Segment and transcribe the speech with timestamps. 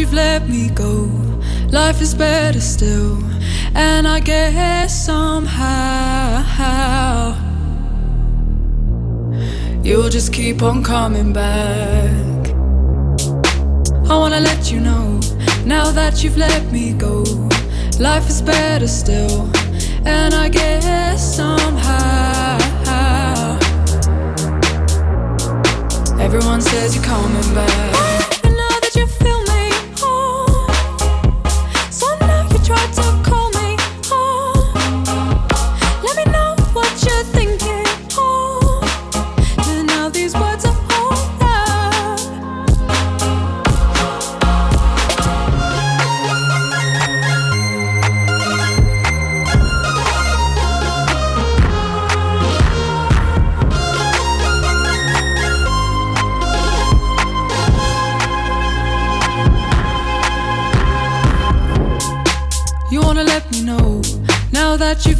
[0.00, 1.10] you've let me go,
[1.68, 3.22] life is better still.
[3.74, 6.40] And I guess somehow
[9.82, 12.48] you'll just keep on coming back.
[14.08, 15.20] I wanna let you know
[15.66, 17.22] now that you've let me go,
[17.98, 19.50] life is better still.
[20.06, 22.58] And I guess somehow
[26.18, 28.09] everyone says you're coming back.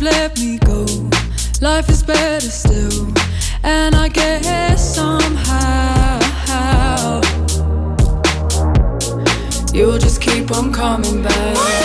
[0.01, 0.85] You've let me go.
[1.61, 3.13] Life is better still,
[3.63, 6.21] and I guess somehow
[9.73, 11.80] you'll just keep on coming back.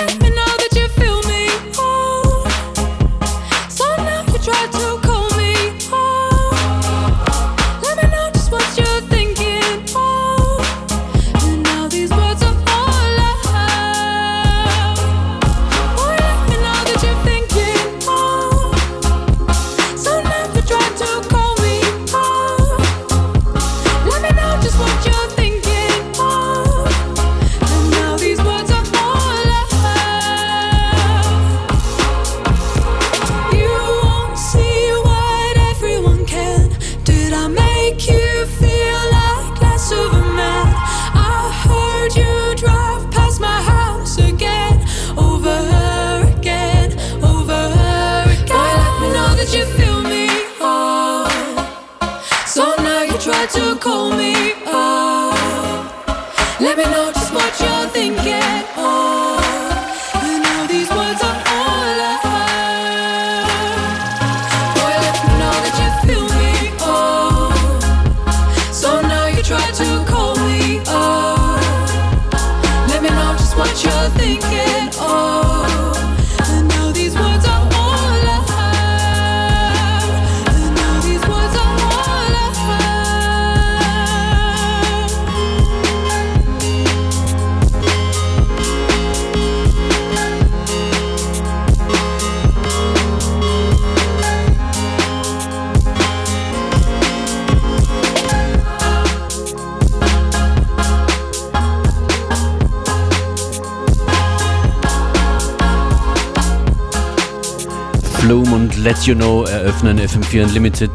[109.05, 110.89] You Know eröffnen FM4 Unlimited.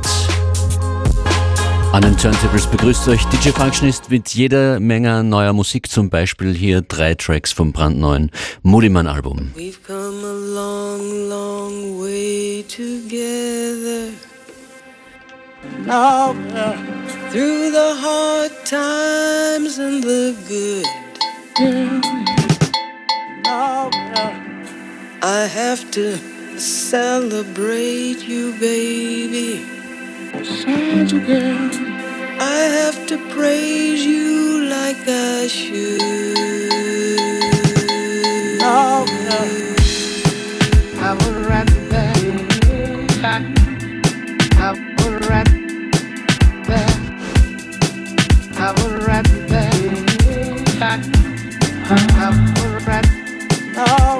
[1.92, 6.82] An den Turntables begrüßt euch DJ Functionist mit jeder Menge neuer Musik, zum Beispiel hier
[6.82, 8.32] drei Tracks vom brandneuen
[8.64, 9.52] Mulliman Album.
[9.54, 14.08] We've come a long, long way together.
[15.86, 16.74] Now, uh,
[17.30, 20.86] through the hard times and the good.
[21.60, 22.00] Yeah.
[23.44, 24.32] Now, uh,
[25.22, 29.66] I have to celebrate you, baby.
[30.44, 31.70] Santa girl.
[32.40, 36.02] I have to praise you like I should.
[38.62, 39.06] Oh,
[40.98, 42.44] I would rather that.
[44.56, 45.60] I would rather
[46.66, 47.20] that.
[48.56, 49.74] I would rather that.
[51.82, 53.10] I would rather.
[53.76, 54.19] Oh.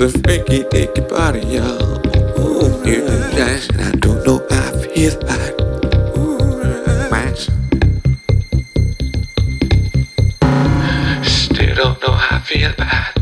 [0.00, 2.00] the freaky dicky body, y'all.
[2.40, 3.04] Ooh, you
[3.36, 5.56] dance, and I don't know how I feel like.
[11.22, 13.12] Still don't know how I feel about.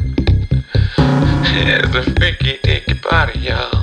[1.50, 3.77] It's the freaky dicky body, y'all.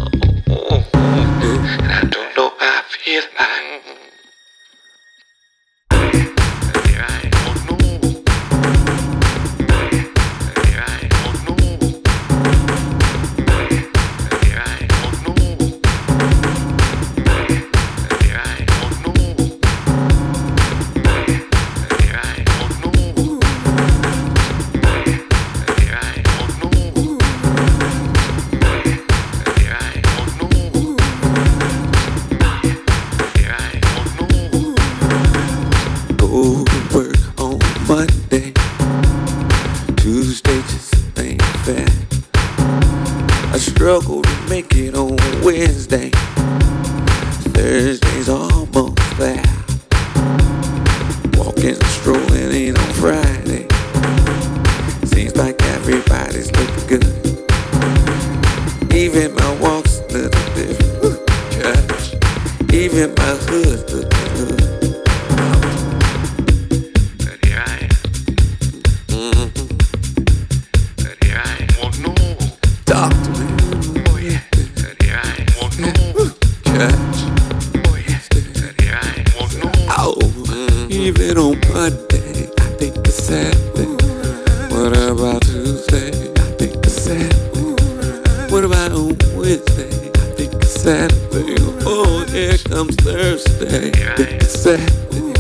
[85.56, 86.10] Tuesday?
[86.10, 88.52] I think it's Saturday.
[88.52, 89.88] What about on Wednesday?
[90.10, 91.56] I think it's Saturday.
[91.86, 93.88] Oh, here comes Thursday.
[93.88, 95.34] I think it's Saturday.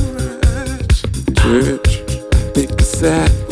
[1.35, 1.99] Church,
[2.33, 3.44] I think it's Saturday.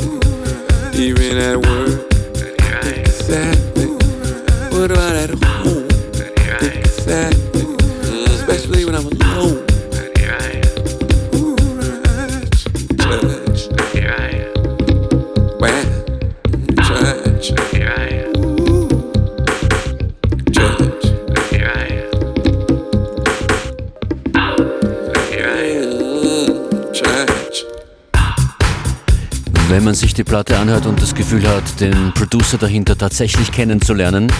[30.34, 34.34] Platte anhört und das Gefühl hat, den Producer dahinter tatsächlich kennenzulernen,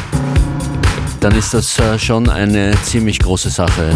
[1.20, 3.96] dann ist das äh, schon eine ziemlich große Sache.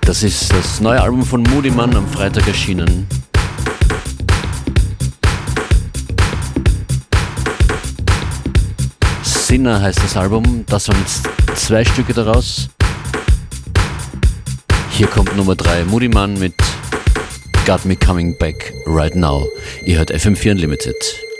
[0.00, 3.06] Das ist das neue Album von Moody Mann am Freitag erschienen.
[9.22, 12.70] Sinner heißt das Album, das waren jetzt zwei Stücke daraus.
[14.88, 16.54] Hier kommt Nummer 3, Moody Mann mit
[17.66, 19.46] Got Me Coming Back Right Now.
[19.84, 21.31] Ihr hört FM4 Unlimited.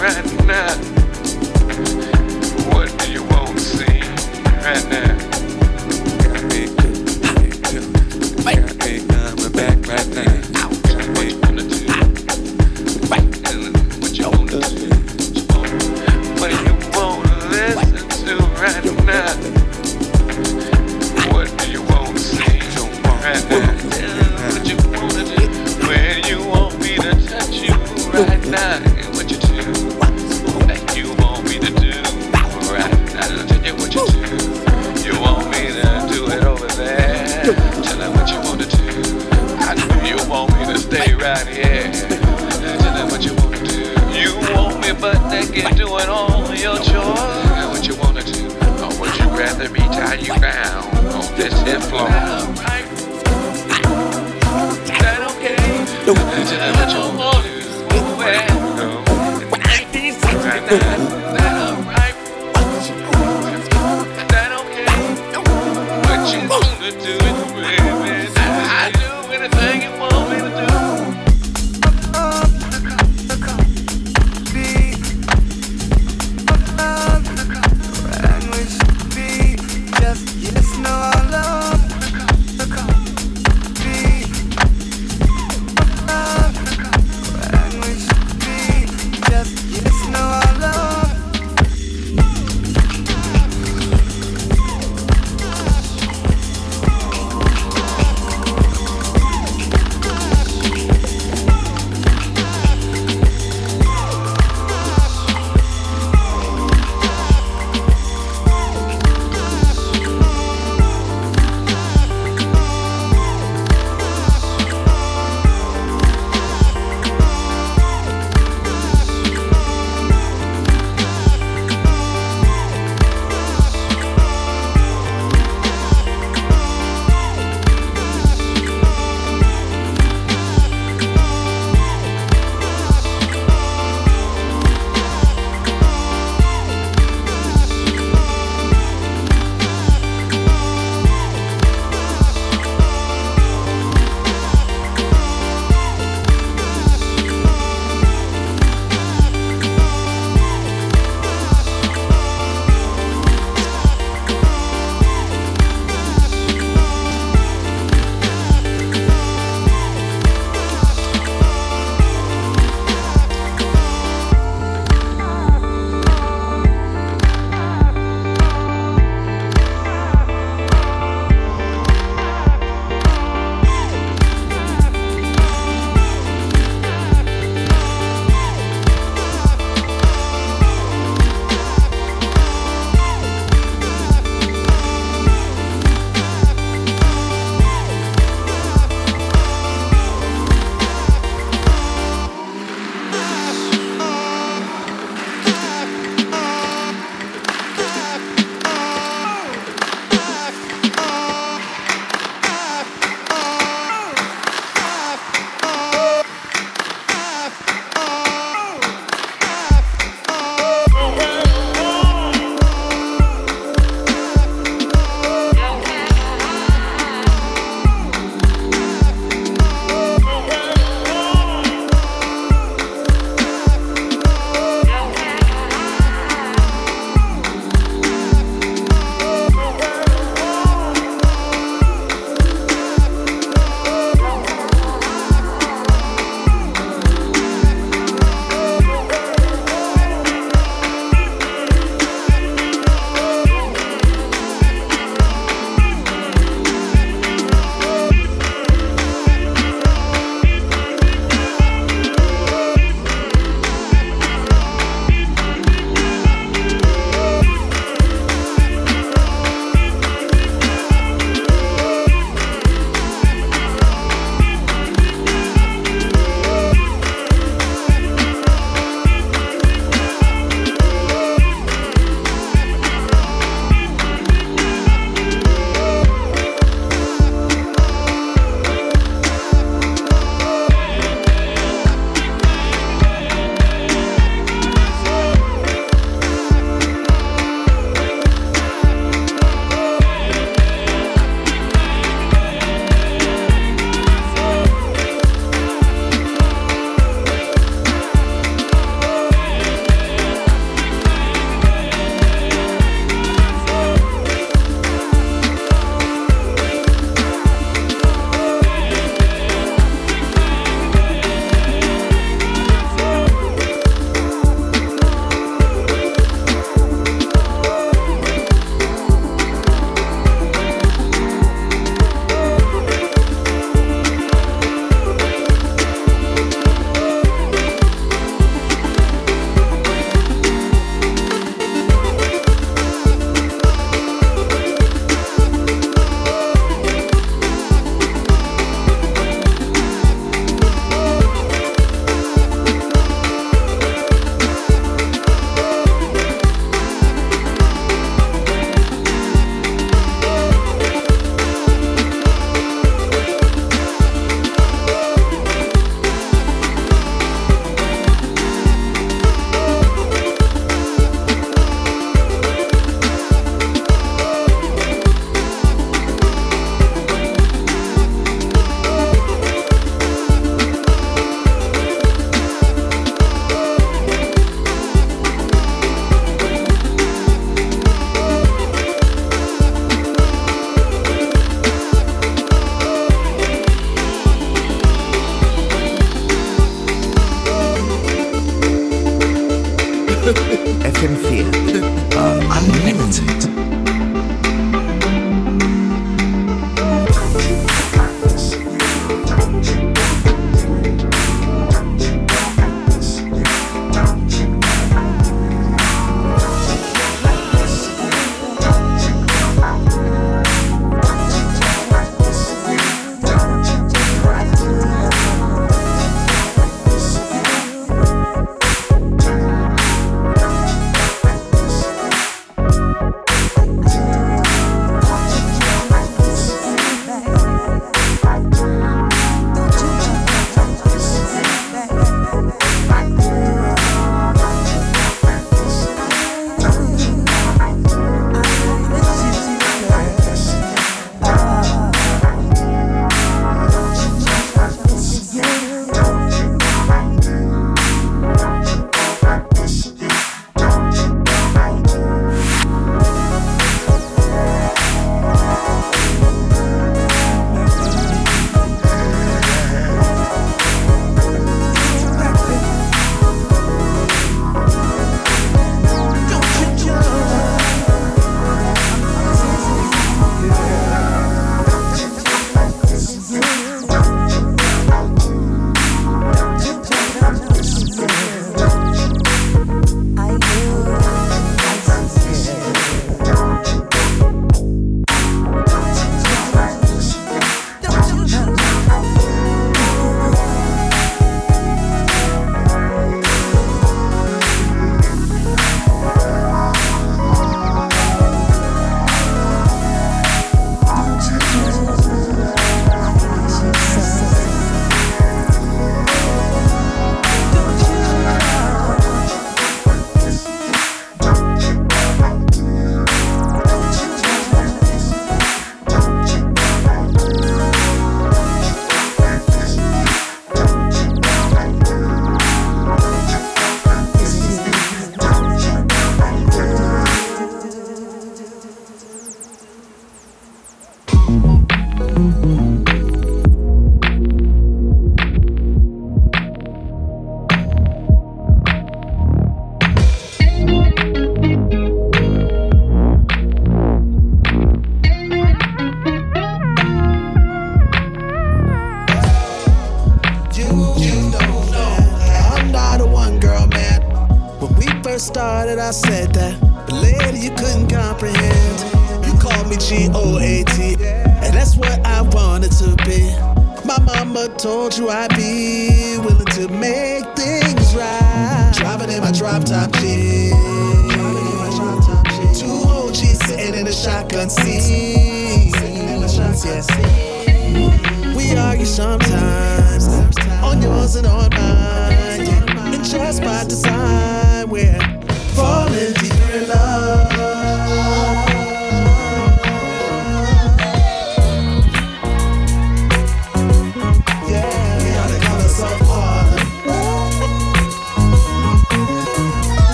[0.00, 0.74] right now?
[2.72, 4.00] What do you want to see
[4.64, 5.09] right now?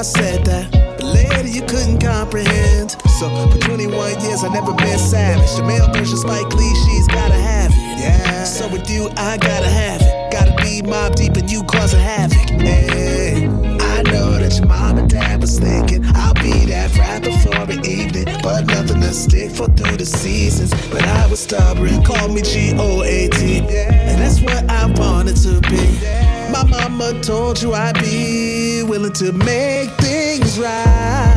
[0.00, 0.72] I said that.
[0.96, 2.92] But later you couldn't comprehend.
[3.20, 5.50] So for 21 years I never been savage.
[5.50, 8.00] Jamel versus Spike Lee, she's gotta have it.
[8.00, 8.44] Yeah.
[8.44, 10.32] So with you, I gotta have it.
[10.32, 12.48] Gotta be Mobb Deep and you causing havoc.
[12.48, 13.44] Hey.
[13.44, 17.78] I know that your mom and dad was thinking I'll be that rapper for the
[17.86, 20.70] evening, but nothing to stick for through the seasons.
[20.88, 25.36] But I was stubborn, call me G O A T, and that's what I wanted
[25.44, 26.29] to be.
[26.52, 31.29] My mama told you I'd be willing to make things right.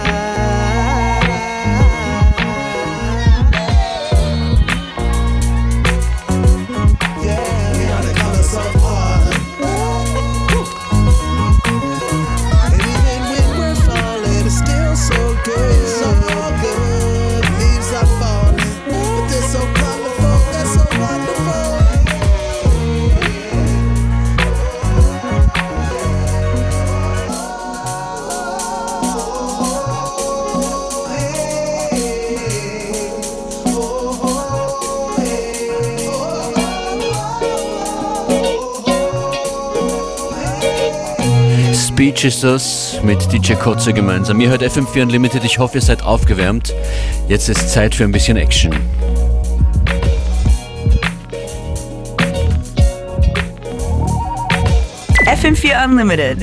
[42.13, 44.39] Beach ist das mit DJ Kotze gemeinsam.
[44.39, 45.43] Ihr hört FM4 Unlimited.
[45.43, 46.73] Ich hoffe, ihr seid aufgewärmt.
[47.28, 48.71] Jetzt ist Zeit für ein bisschen Action.
[55.26, 56.38] FM4 Unlimited.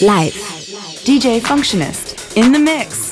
[0.00, 0.34] Live.
[1.04, 3.07] DJ Functionist in the mix.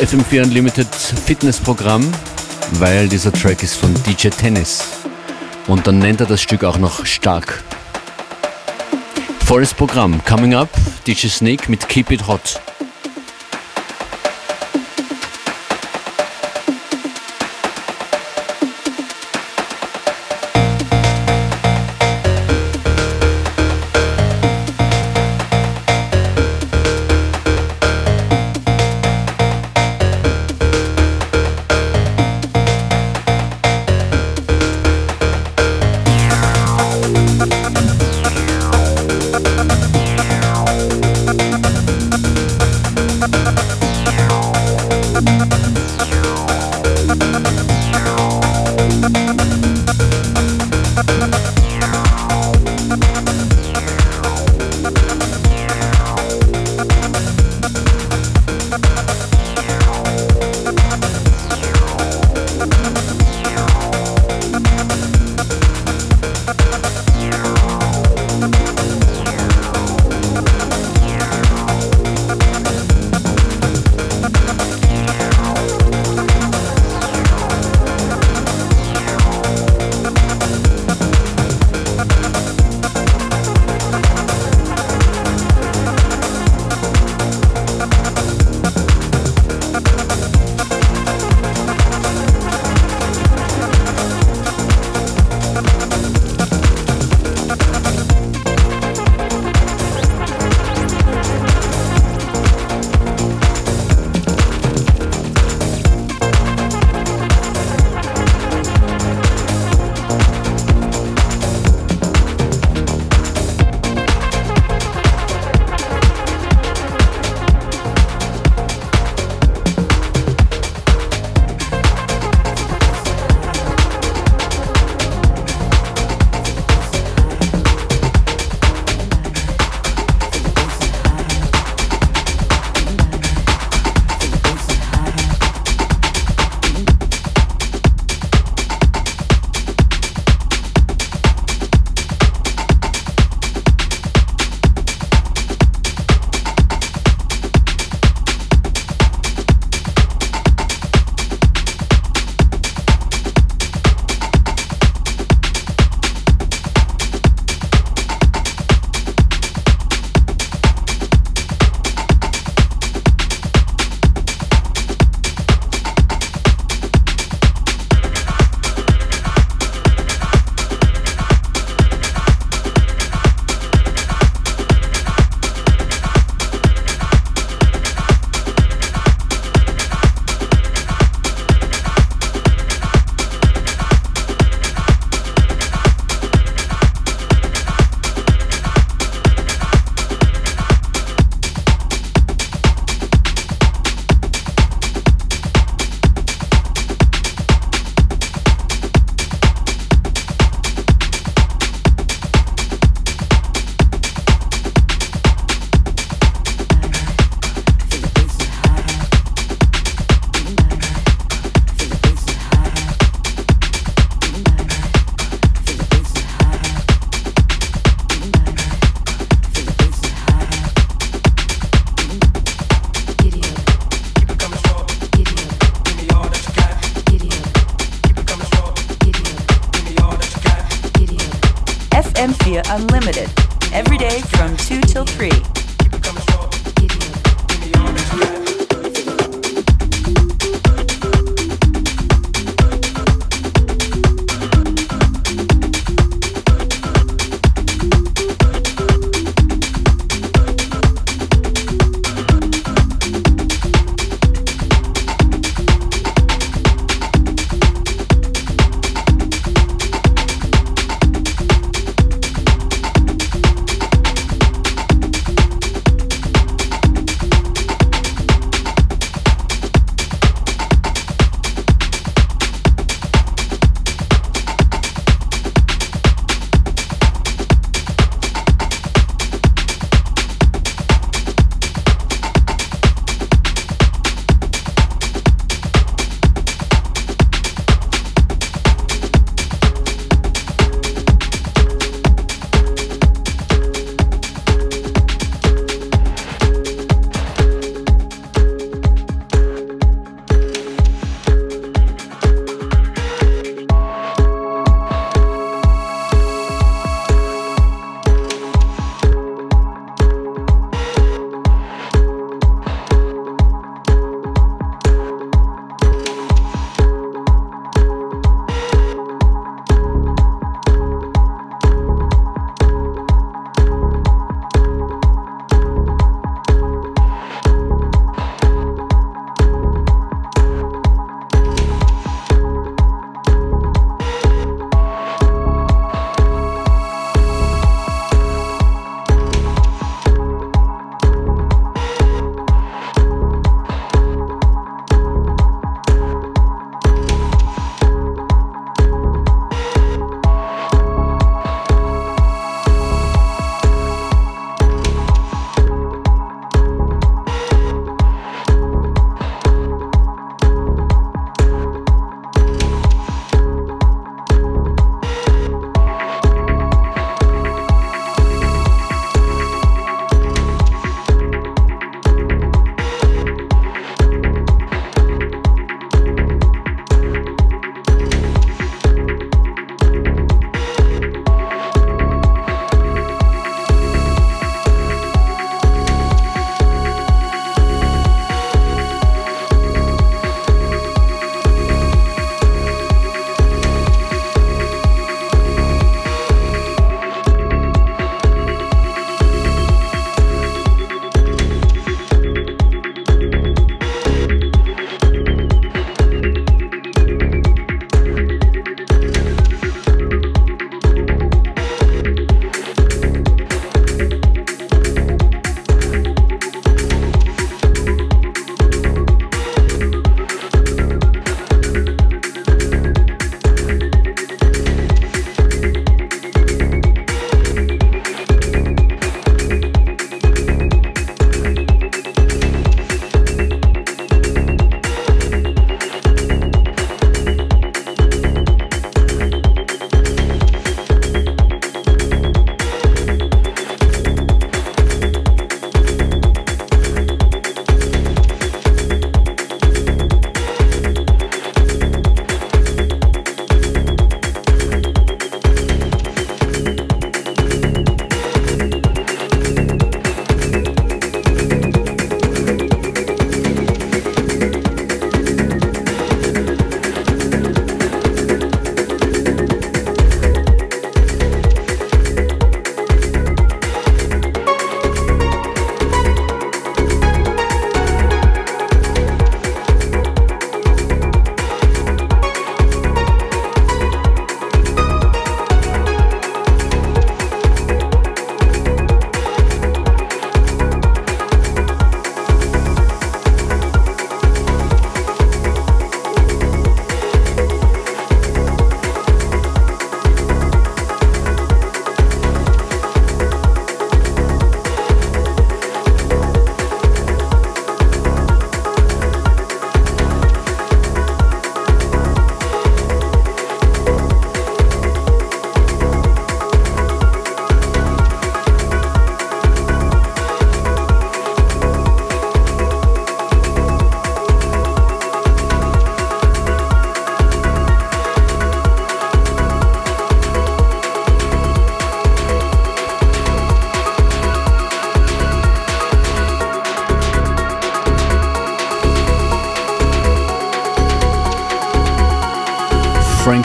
[0.00, 2.10] Das ist das FM4 Unlimited Fitnessprogramm,
[2.78, 4.82] weil dieser Track ist von DJ Tennis.
[5.66, 7.62] Und dann nennt er das Stück auch noch stark.
[9.44, 10.24] Volles Programm.
[10.24, 10.70] Coming up,
[11.06, 12.62] DJ Snake mit Keep It Hot.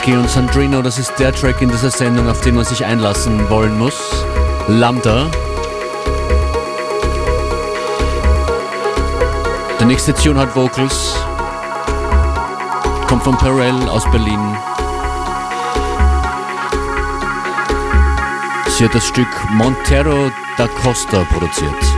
[0.06, 3.50] Frankie und Sandrino, das ist der Track in dieser Sendung, auf den man sich einlassen
[3.50, 4.24] wollen muss.
[4.68, 5.28] Lambda.
[9.80, 11.16] Der nächste Tune hat Vocals.
[13.08, 14.56] Kommt von Perel aus Berlin.
[18.68, 21.95] Sie hat das Stück Montero da Costa produziert.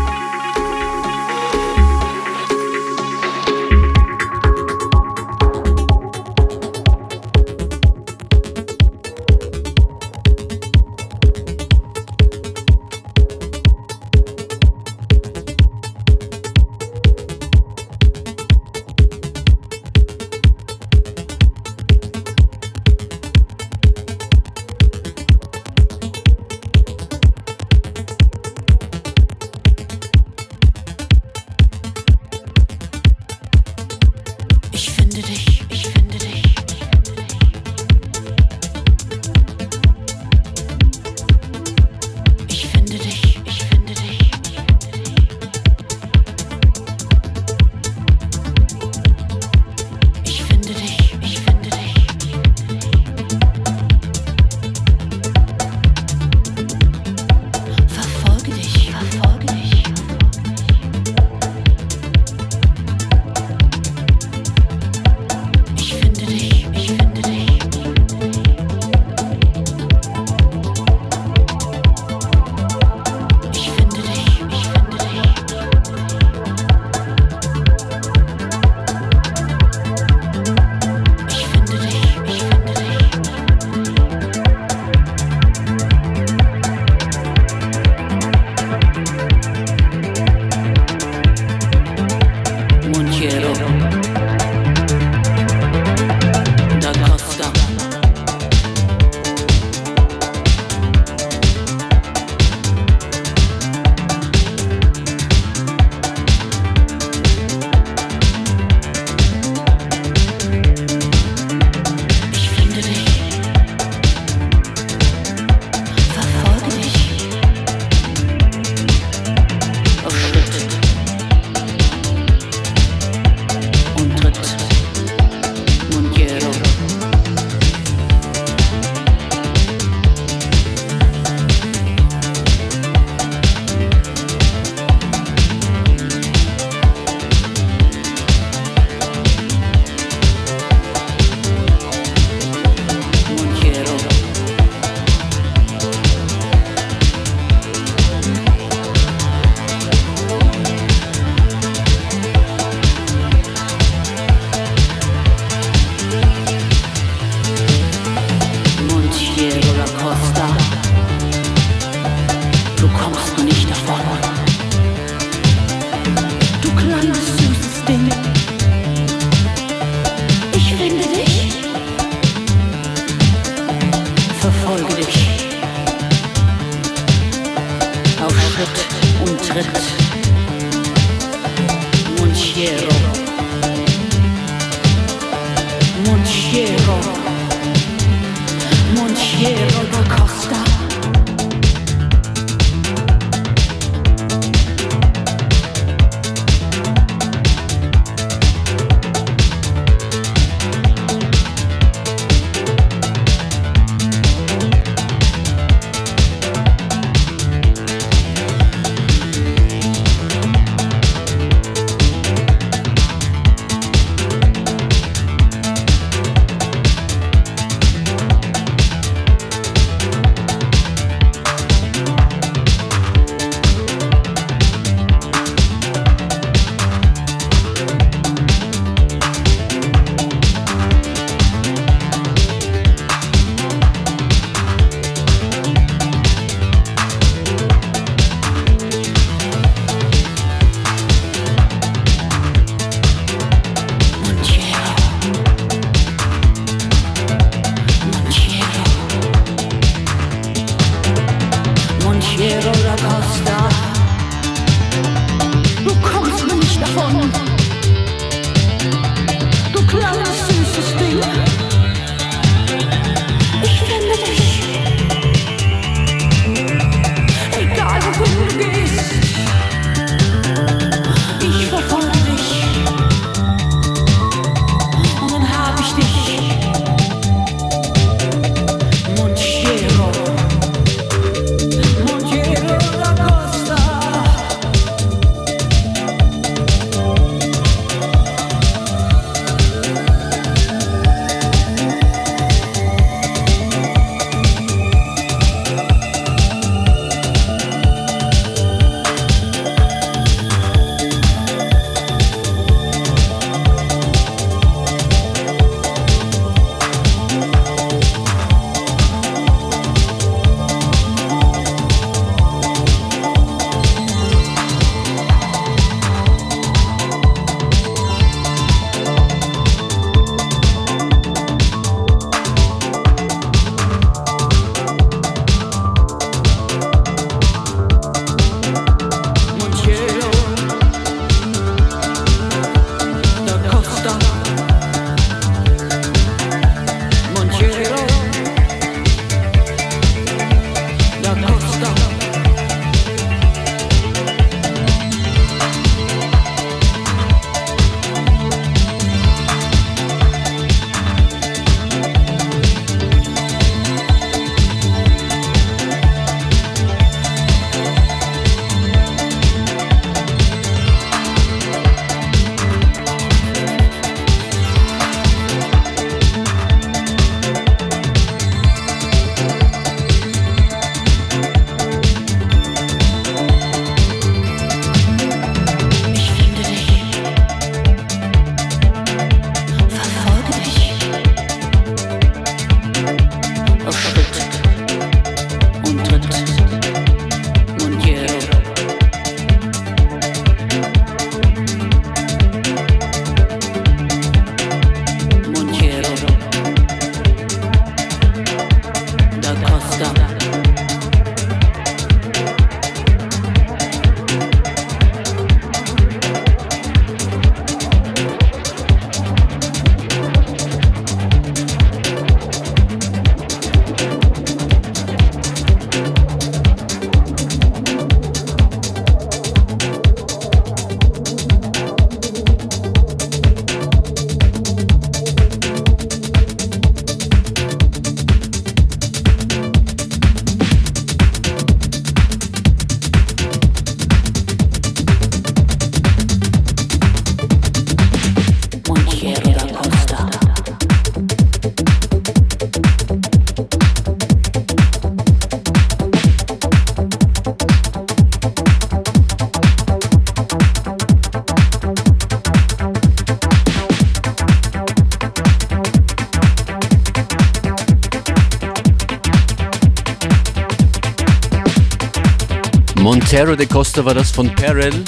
[463.31, 465.05] Montero de Costa war das von Perel.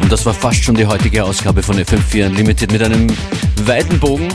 [0.00, 3.08] Und das war fast schon die heutige Ausgabe von FM4 Unlimited mit einem
[3.64, 4.28] weiten Bogen.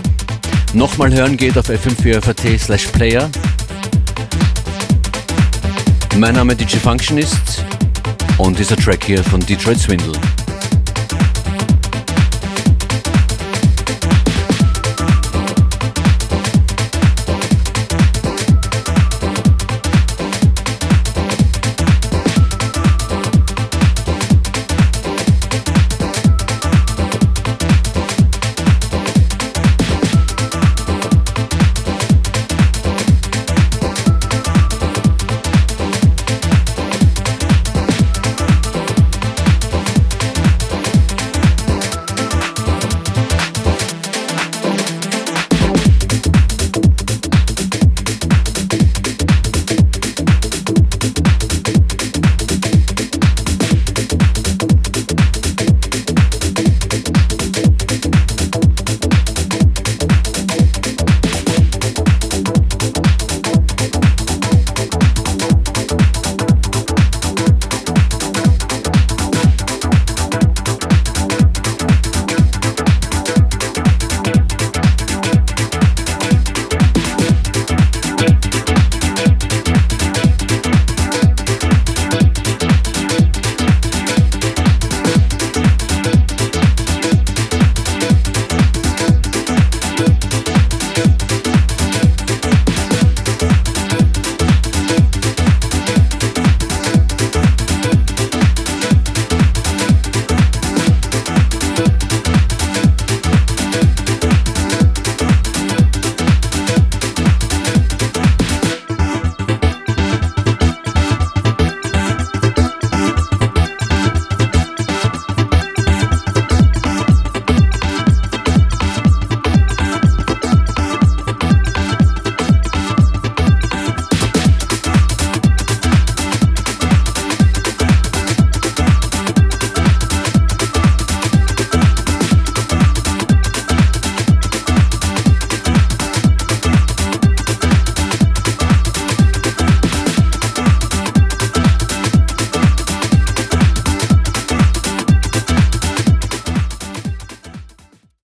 [0.73, 3.29] Nochmal hören geht auf fm4.at slash player.
[6.17, 7.63] Mein Name DJ Functionist
[8.37, 10.19] und dieser Track hier von Detroit Swindle.